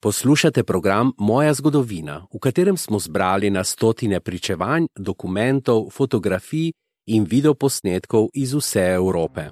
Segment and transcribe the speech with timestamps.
[0.00, 6.70] Poslušate program Moja zgodovina, v katerem smo zbrali na stotine pričevanj, dokumentov, fotografij
[7.06, 9.50] in videoposnetkov iz vse Evrope.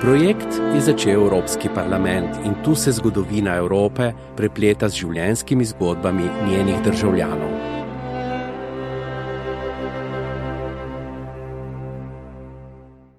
[0.00, 6.82] Projekt je začel Evropski parlament in tu se zgodovina Evrope prepleta z življenjskimi zgodbami njenih
[6.84, 7.50] državljanov.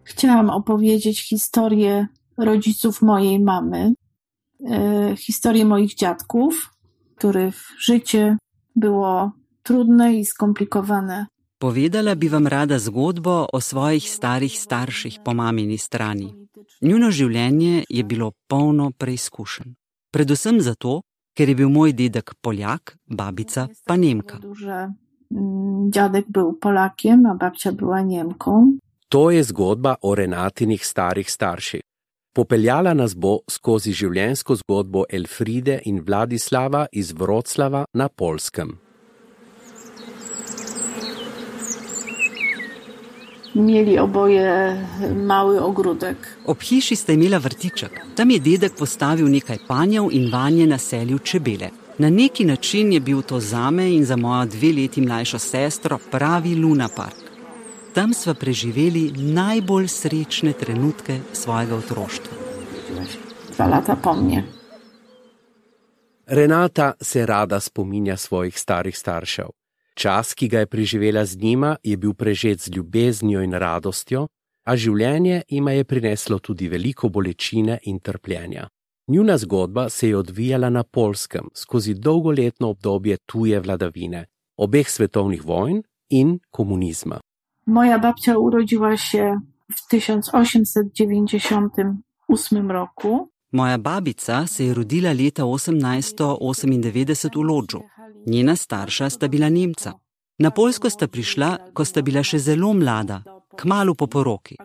[0.03, 2.07] Chciałam opowiedzieć historię
[2.37, 3.93] rodziców mojej mamy,
[5.17, 6.73] historię moich dziadków,
[7.15, 8.37] których życie
[8.75, 9.31] było
[9.63, 11.25] trudne i skomplikowane.
[11.57, 16.33] Povedala bi vam rada zgodbo o svojih starih starših po mamini strani.
[16.81, 19.73] Njuno življenje je bilo polno preizkušenj.
[20.13, 21.01] Predvsem zato,
[21.33, 24.37] ker je bil moj dedek Poljak, babica pa Nemka.
[25.31, 28.77] Mm, dziadek był Polakiem, a babcia była Niemką.
[29.09, 31.81] To je zgodba o Renatinih starih starših.
[32.37, 38.75] Popeljala nas bo skozi življenjsko zgodbo Elfride in Vladislava iz Vroclava na Polskem.
[43.55, 44.53] Mieli oboje
[45.17, 46.29] mały ogródek.
[46.45, 48.03] Ob hiši sta imela vrtiček.
[48.15, 51.71] Tam je dedek postavil nekaj panjev in vanje naselil čebele.
[51.97, 56.53] Na neki način je bil to zame in za mojo dve leti mlajšo sestro pravi
[56.55, 57.26] Luna Park.
[57.97, 62.35] Tam sva preživeli najbolj srečne trenutke svojega otroštva.
[63.55, 64.43] Dwa lata po mnie.
[66.27, 69.49] Renata se rada spominja svojih starih staršev.
[69.95, 74.27] Čas, ki ga je preživela z njima, je bil prežet z ljubeznijo in radostjo,
[74.65, 78.67] a življenje jima je prineslo tudi veliko bolečine in trpljenja.
[79.07, 84.25] Njuna zgodba se je odvijala na Polskem skozi dolgoletno obdobje tuje vladavine,
[84.57, 87.19] obeh svetovnih vojn in komunizma.
[87.67, 89.39] Moja babcia urodziła się
[89.75, 93.29] w 1898 roku.
[93.51, 97.81] Moja babica se je rodila leta 1898 v Lodžu.
[98.27, 99.93] Njena starša sta bila Nemca.
[100.39, 103.23] Na Poljsko sta prišla, ko sta bila še zelo mlada,
[103.57, 104.55] kmalo po poroki.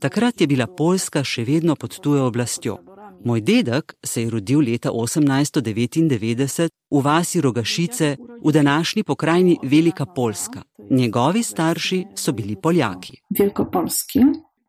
[0.00, 2.78] Takrat je bila Poljska še vedno pod tujo oblastjo.
[3.24, 10.62] Moj dedek se je rodil leta 1899 v vasi Rogašice v današnji pokrajini Velika Poljska.
[10.90, 13.16] Njegovi starši so bili Poljaki.
[13.30, 14.20] Wielkopolski,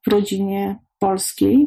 [0.05, 1.57] w rodzinie polskiej.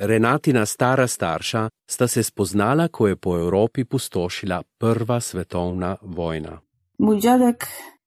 [0.00, 6.60] Renatina stara starša sta se spoznala, ko je po Evropi pustošila prva svetovna vojna.
[6.98, 7.66] Mój dziadek,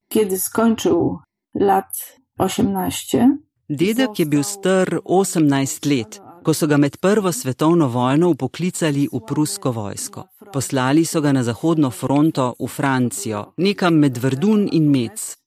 [0.09, 1.19] kiedy skończył
[1.59, 1.91] lat
[2.37, 9.07] 18, Dedek je bil star 18 let, ko so ga med Prvo svetovno vojno upoklicali
[9.11, 10.23] v prusko vojsko.
[10.53, 15.37] Poslali so ga na zahodno fronto v Francijo, nekam med Verdun in Mec.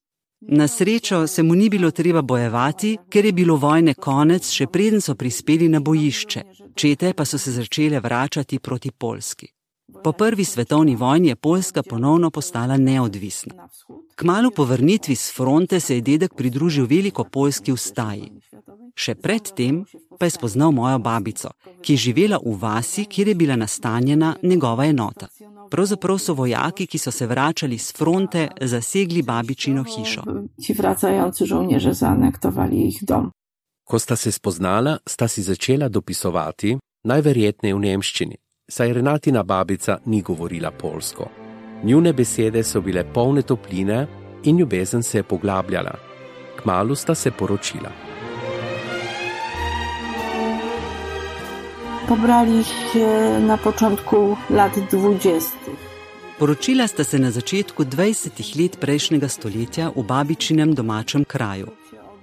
[0.41, 5.01] Na srečo se mu ni bilo treba bojevati, ker je bilo vojne konec, še preden
[5.01, 6.43] so prispeli na bojišče.
[6.75, 9.49] Čete pa so se začele vračati proti Poljski.
[10.05, 13.69] Po prvi svetovni vojni je Poljska ponovno postala neodvisna.
[14.17, 18.33] Kmalu po vrnitvi z fronte se je dedek pridružil veliko poljski ustaji.
[18.95, 19.85] Še predtem
[20.19, 21.49] pa je spoznal mojo babico,
[21.83, 25.27] ki je živela v vasi, kjer je bila nastanjena njegova enota.
[25.71, 30.23] Pravzaprav so vojaki, ki so se vračali z fronte, zasegli babičino hišo.
[30.61, 33.31] ci wracający żołnierze zaanektowali ich dom.
[33.85, 38.37] Ko sta se spoznala, sta si začela dopisovati, najverjetneje v nemščini,
[38.69, 41.29] saj Renatina babica ni govorila polsko.
[41.85, 44.07] Njune besede so bile polne topline
[44.45, 45.95] in ljubezen se je poglabljala.
[46.63, 48.08] Kmalu sta se poročila.
[52.09, 55.57] Pobrali się na początku lat 20.
[56.39, 61.67] Poročila sta se na začetku 20 let prejšnjega stoletja v babičinem domačem kraju.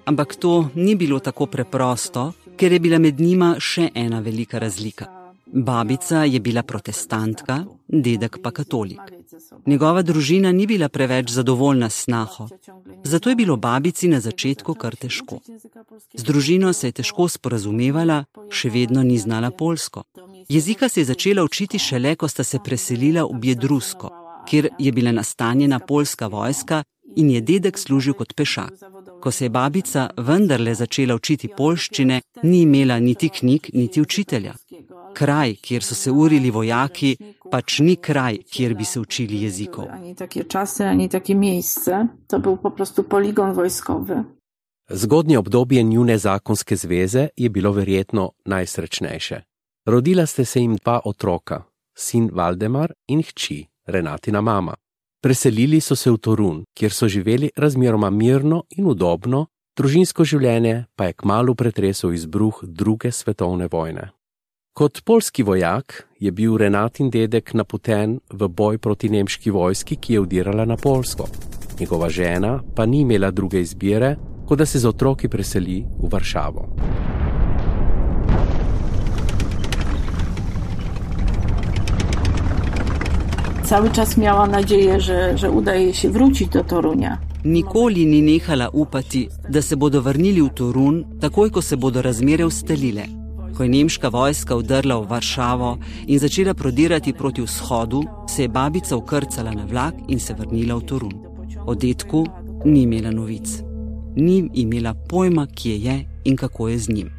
[0.06, 5.25] Ampak to ni bilo tako preprosto, ker je bila med njima še ena velika razlika.
[5.56, 9.00] Babica je bila protestantka, dedek pa katolik.
[9.66, 12.48] Njegova družina ni bila preveč zadovoljna s snaho,
[13.04, 15.40] zato je bilo babici na začetku kar težko.
[16.14, 20.04] Z družino se je težko sporazumevala, še vedno ni znala polsko.
[20.50, 24.12] Jezika se je začela učiti šele, ko sta se preselila v Biedrusko,
[24.48, 26.84] kjer je bila nastanjena polska vojska
[27.16, 28.74] in je dedek služil kot pešak.
[29.26, 34.54] Ko se je babica vendarle začela učiti polščine, ni imela niti knjig, niti učitelja.
[35.18, 37.16] Kraj, kjer so se urili vojaki,
[37.52, 39.88] pač ni kraj, kjer bi se učili jezikov.
[39.90, 42.08] Ani takie czasy, ani takie miejsce.
[42.28, 44.24] To był po prostu poligon wojskowy.
[44.90, 49.42] Zgodnje obdobje njune zakonske zveze je bilo verjetno najsrečnejše.
[49.86, 51.64] Rodila ste se jim dva otroka,
[51.98, 54.76] sin Valdemar in hči, Renatina mama.
[55.26, 61.08] Preselili so se v Torun, kjer so živeli razmeroma mirno in udobno, družinsko življenje pa
[61.08, 64.12] je kmalo pretresel izbruh druge svetovne vojne.
[64.78, 70.20] Kot polski vojak je bil Renatin dedek napoten v boj proti nemški vojski, ki je
[70.28, 71.26] udirala na Polsko.
[71.80, 77.25] Njegova žena pa ni imela druge izbire, kot da se z otroki preseli v Varšavo.
[83.66, 87.18] Cały czas miała nadzieję, że, że uda jej się wrócić do Torunia.
[87.46, 92.46] Nikoli ni nehala upati, da se bodo vrnili v Torun, takoj ko se bodo razmere
[92.46, 93.06] ustalile.
[93.58, 95.78] Ko je nemška vojska vdrla v Varšavo
[96.08, 100.82] in začela prodirati proti vzhodu, se je babica ukrcala na vlak in se vrnila v
[100.82, 101.14] Torun.
[101.66, 102.26] O detku
[102.66, 103.64] ni imela novic.
[104.16, 107.10] Ni imela pojma, kje je in kako je z njim.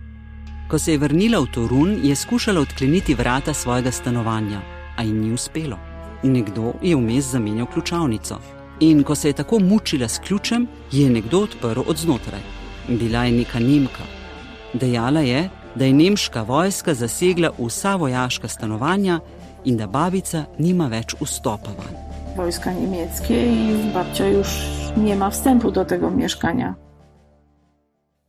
[0.70, 4.62] Ko se je vrnila v Torun, je skušala odkleniti vrata svojega stanovanja,
[4.96, 5.85] a ji ni uspelo.
[6.22, 8.38] Nekdo je vmes zamenjal ključavnico.
[8.80, 12.40] In ko se je tako mučila s ključem, je nekdo odprl od znotraj.
[12.88, 14.04] Bila je neka Nemka.
[14.72, 19.20] Dejala je, da je nemška vojska zasegla vsa vojaška stanovanja
[19.64, 21.94] in da babica nima več vstopa van.
[22.36, 24.48] Wojska niemieckie i babcia już
[24.96, 26.74] nie ma wstępu do tego mieszkania.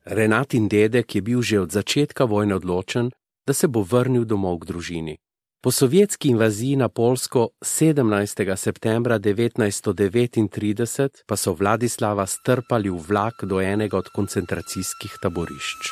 [0.05, 3.11] Renatin dedek je bil že od začetka vojne odločen,
[3.47, 5.17] da se bo vrnil domov k družini.
[5.61, 8.55] Po sovjetski invaziji na Polsko 17.
[8.55, 15.89] septembra 1939 pa so Vladislava strpali v vlak do enega od koncentracijskih taborišč.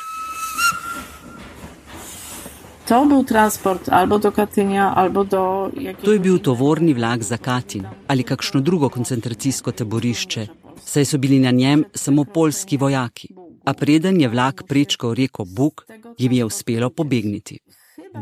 [2.88, 5.70] To był transport albo do Katynia, albo do.
[6.02, 10.46] To je bil tovorni vlak za Katin ali kakšno drugo koncentracijsko taborišče,
[10.84, 13.34] saj so bili na njem samo polski vojaki.
[13.64, 15.86] A preden je vlak prečkal reko Buk,
[16.18, 17.58] jim je uspelo pobegniti.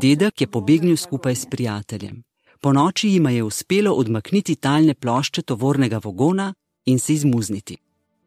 [0.01, 2.23] Dedek je pobegnil skupaj s prijateljem.
[2.61, 6.55] Po noči jima je uspelo odmakniti talne plošče tovornega vagona
[6.87, 7.77] in se izmuzniti.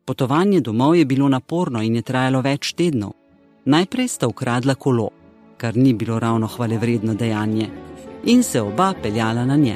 [0.06, 3.12] Potovanje domov je bilo naporno in je trajalo več tednov.
[3.66, 5.10] Najprej sta ukradla kolo,
[5.58, 7.70] kar ni bilo ravno hvalevredno dejanje,
[8.26, 9.76] in se oba peljala na nje.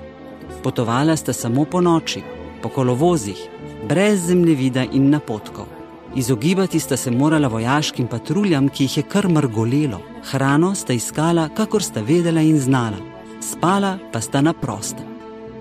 [0.64, 2.22] Potovala sta samo po noči,
[2.62, 3.50] po kolovozih,
[3.90, 5.81] brez zemljevida in napotkov.
[6.16, 10.02] Izogibati sta se morala vojaškim patruljam, ki jih je kar mrgolelo.
[10.32, 12.98] Hrano sta iskala, kakor sta vedela in znala,
[13.40, 15.06] spala pa sta na prostem.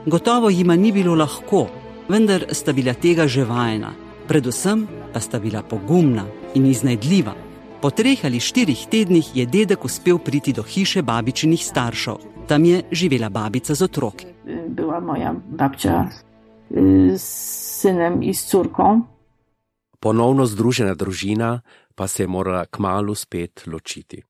[0.06, 1.66] Gotovo jima ni bilo lahko,
[2.08, 3.92] vendar sta bila tega že vajena,
[4.28, 6.24] predvsem pa sta bila pogumna
[6.54, 7.34] in iznajdljiva.
[7.80, 12.16] Po treh ali štirih tednih je dedek uspel priti do hiše babičinih staršev.
[12.46, 14.26] Tam je živela babica z otroki.
[14.68, 16.08] Była moja babcia
[16.70, 17.22] y, z
[17.80, 19.02] synem i z córką.
[20.00, 21.60] Ponovno združena družina
[21.94, 24.22] pa se je morala kmalu spet ločiti.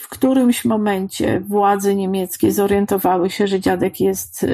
[0.00, 4.48] W którymś momencie władze niemieckie zorientowały się, że dziadek jest y,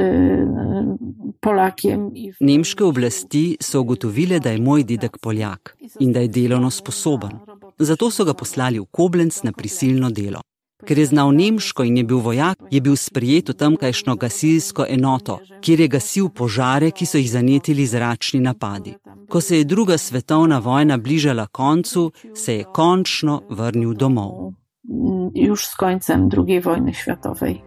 [1.41, 2.15] Polakiem.
[2.15, 6.71] I w- Nemške oblasti so ugotovile, da je moj dedek Poljak in da je delovno
[6.71, 7.31] sposoben.
[7.79, 10.41] Zato so ga poslali v Koblenc na prisilno delo.
[10.85, 15.39] Ker je znal nemško in je bil vojak, je bil sprijet v tamkajšno gasilsko enoto,
[15.65, 18.93] kjer je gasil požare, ki so jih zanetili zračni napadi.
[19.29, 24.53] Ko se je druga svetovna vojna bližala koncu, se je končno vrnil domov.
[25.35, 27.63] Już z końcem II wojny światowej.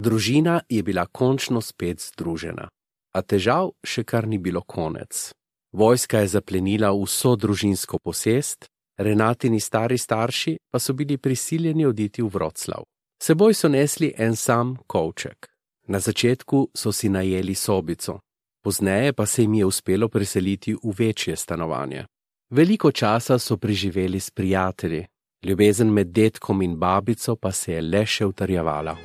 [0.00, 2.66] Družina je bila končno spet združena,
[3.14, 5.30] a težav še kar ni bilo konec.
[5.72, 8.66] Vojska je zaplenila vso družinsko posest,
[8.98, 12.84] Renatini stari starši pa so bili prisiljeni oditi v Vroclav.
[13.22, 15.48] Seboj so nesli en sam kovček.
[15.88, 18.18] Na začetku so si najeli sobico,
[18.64, 22.04] pozneje pa se jim je uspelo preseliti v večje stanovanje.
[22.50, 25.06] Veliko časa so preživeli s prijatelji,
[25.44, 28.96] ljubezen med detkom in babico pa se je le še utrjevala.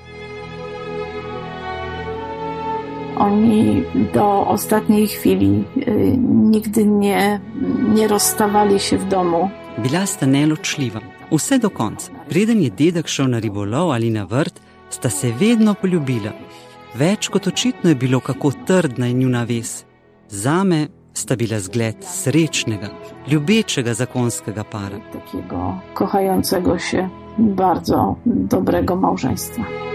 [3.19, 3.83] Oni
[4.13, 5.63] do ostatniej chwili
[6.53, 7.39] nigdy nie,
[7.95, 9.49] nie rozstawali się w domu.
[9.77, 10.99] Bila sta neločljiva,
[11.31, 12.11] vse do konca.
[12.29, 16.31] Preden je dedek šel na ribolov ali na vrt, sta se vedno poljubila.
[16.95, 19.83] Več kot očitno je bilo, kako trdna je njuna vez.
[20.29, 22.89] Zame sta bila zgled srečnega,
[23.31, 24.99] ljubečega zakonskega para.
[25.13, 29.86] Takiego kochającego się, bardzo dobrego małżeństwa.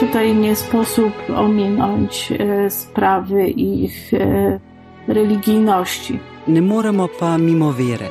[0.00, 4.60] Tutaj nie sposób ominąć e, sprawy ich e,
[5.08, 6.18] religijności.
[6.48, 8.08] Ne moremo pa mimo vere.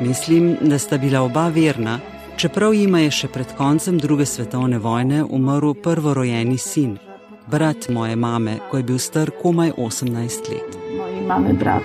[0.00, 2.00] Mislim, da sta bila oba verna,
[2.36, 6.98] čeprav jima je še pred koncem druge svetovne vojne umrl prvorojeni sin,
[7.46, 10.78] brat moje mame, ko je bil star komaj 18 let.
[10.98, 11.84] Mojej mamy brat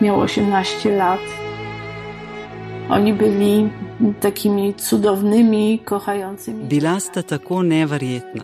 [0.00, 1.20] miał 18 lat.
[2.90, 3.70] Oni byli
[4.20, 6.64] takimi cudownymi, kochającymi.
[6.64, 8.42] Bila sta tako neverjetna,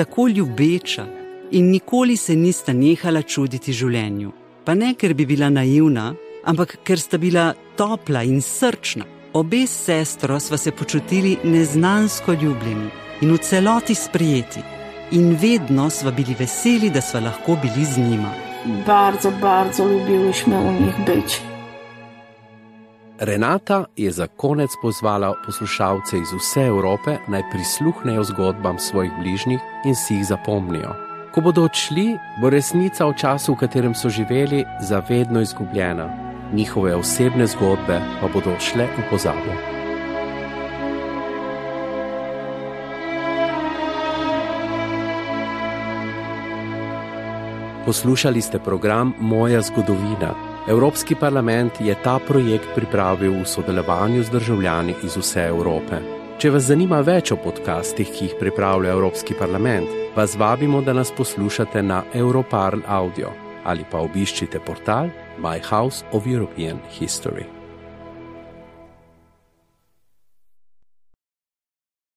[0.00, 1.06] tako ljubeča
[1.50, 4.30] in nikoli se nista nehala čuditi življenju.
[4.64, 6.14] Pa ne, ker bi bila naivna,
[6.48, 9.04] ampak ker sta bila topla in srčna.
[9.36, 12.88] Obe sestro sva se počutili neznansko ljubljeni
[13.20, 14.64] in v celoti sprijeti,
[15.12, 18.32] in vedno sva bili veseli, da sva lahko bili z njima.
[18.86, 21.49] Bardzo, bardzo lubiliśmy u nich być.
[23.20, 29.94] Renata je za konec pozvala poslušalce iz vse Evrope naj prisluhnejo zgodbam svojih bližnjih in
[29.94, 30.94] si jih zapomnijo.
[31.34, 36.08] Ko bodo odšli, bo resnica o času, v katerem so živeli, zavedno izgubljena,
[36.52, 39.52] njihove osebne zgodbe pa bodo šle v pozabo.
[47.86, 50.49] Poslušali ste program Moja zgodovina.
[50.70, 55.98] Evropski parlament je ta projekt pripravil v sodelovanju z državljani iz vse Evrope.
[56.38, 61.10] Če vas zanima več o podcastih, ki jih pripravlja Evropski parlament, vas vabimo, da nas
[61.10, 63.34] poslušate na Europarl Audio
[63.64, 65.10] ali pa obiščite portal
[65.42, 67.59] My House of European History.